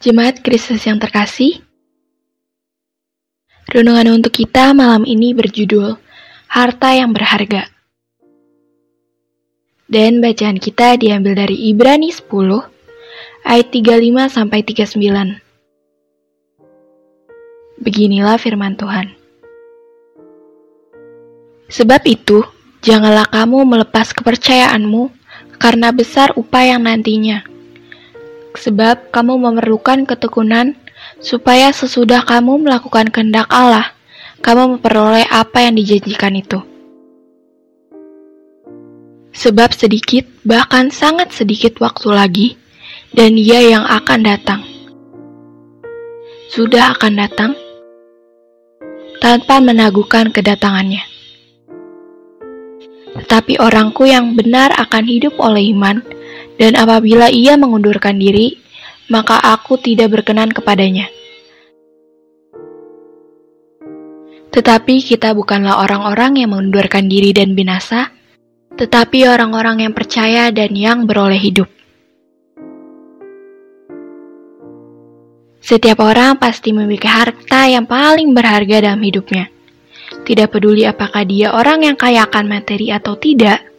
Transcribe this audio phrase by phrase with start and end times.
[0.00, 1.60] Jemaat Kristus yang terkasih,
[3.68, 6.00] renungan untuk kita malam ini berjudul
[6.48, 7.68] Harta yang Berharga.
[9.84, 12.32] Dan bacaan kita diambil dari Ibrani 10
[13.44, 15.36] ayat 35 sampai 39.
[17.84, 19.12] Beginilah firman Tuhan.
[21.68, 22.40] Sebab itu,
[22.80, 25.12] janganlah kamu melepas kepercayaanmu
[25.60, 27.44] karena besar upaya yang nantinya
[28.60, 30.76] sebab kamu memerlukan ketekunan,
[31.24, 33.96] supaya sesudah kamu melakukan kehendak Allah,
[34.44, 36.60] kamu memperoleh apa yang dijanjikan itu.
[39.32, 42.48] Sebab sedikit, bahkan sangat sedikit waktu lagi,
[43.16, 44.60] dan Dia yang akan datang.
[46.52, 47.52] Sudah akan datang
[49.22, 51.06] tanpa menaguhkan kedatangannya.
[53.10, 56.02] Tetapi orangku yang benar akan hidup oleh iman,
[56.60, 58.60] dan apabila ia mengundurkan diri,
[59.08, 61.08] maka aku tidak berkenan kepadanya.
[64.52, 68.12] Tetapi kita bukanlah orang-orang yang mengundurkan diri dan binasa,
[68.76, 71.70] tetapi orang-orang yang percaya dan yang beroleh hidup.
[75.64, 79.48] Setiap orang pasti memiliki harta yang paling berharga dalam hidupnya.
[80.26, 83.69] Tidak peduli apakah dia orang yang kaya akan materi atau tidak,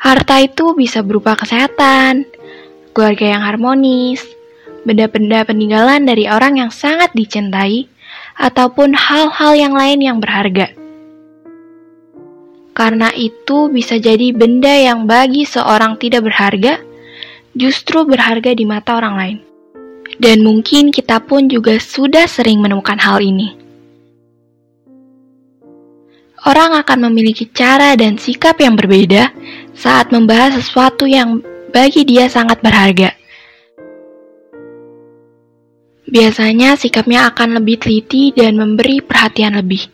[0.00, 2.24] Harta itu bisa berupa kesehatan,
[2.96, 4.24] keluarga yang harmonis,
[4.88, 7.84] benda-benda peninggalan dari orang yang sangat dicintai,
[8.40, 10.72] ataupun hal-hal yang lain yang berharga.
[12.72, 16.80] Karena itu bisa jadi benda yang bagi seorang tidak berharga,
[17.52, 19.38] justru berharga di mata orang lain.
[20.16, 23.52] Dan mungkin kita pun juga sudah sering menemukan hal ini.
[26.40, 29.28] Orang akan memiliki cara dan sikap yang berbeda
[29.80, 31.40] saat membahas sesuatu yang
[31.72, 33.16] bagi dia sangat berharga.
[36.04, 39.88] Biasanya sikapnya akan lebih teliti dan memberi perhatian lebih.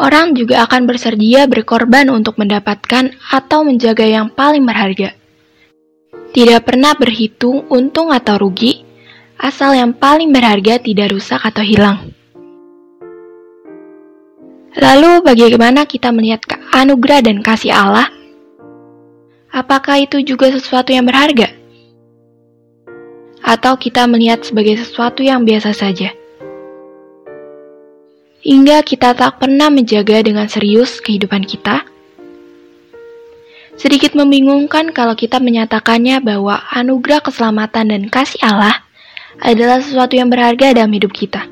[0.00, 5.12] Orang juga akan bersedia berkorban untuk mendapatkan atau menjaga yang paling berharga.
[6.32, 8.80] Tidak pernah berhitung untung atau rugi,
[9.36, 12.08] asal yang paling berharga tidak rusak atau hilang.
[14.72, 16.40] Lalu bagaimana kita melihat
[16.72, 18.21] anugerah dan kasih Allah
[19.52, 21.52] apakah itu juga sesuatu yang berharga?
[23.44, 26.16] Atau kita melihat sebagai sesuatu yang biasa saja?
[28.42, 31.86] Hingga kita tak pernah menjaga dengan serius kehidupan kita?
[33.78, 38.82] Sedikit membingungkan kalau kita menyatakannya bahwa anugerah keselamatan dan kasih Allah
[39.38, 41.46] adalah sesuatu yang berharga dalam hidup kita.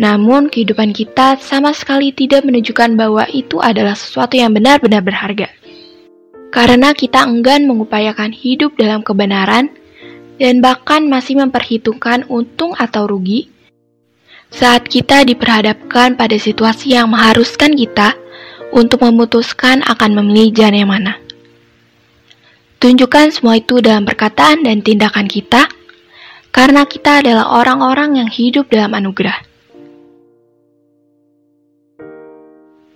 [0.00, 5.52] Namun, kehidupan kita sama sekali tidak menunjukkan bahwa itu adalah sesuatu yang benar-benar berharga
[6.52, 9.72] karena kita enggan mengupayakan hidup dalam kebenaran
[10.36, 13.48] dan bahkan masih memperhitungkan untung atau rugi
[14.52, 18.12] saat kita diperhadapkan pada situasi yang mengharuskan kita
[18.76, 21.16] untuk memutuskan akan memilih jalan yang mana.
[22.76, 25.72] Tunjukkan semua itu dalam perkataan dan tindakan kita,
[26.52, 29.51] karena kita adalah orang-orang yang hidup dalam anugerah.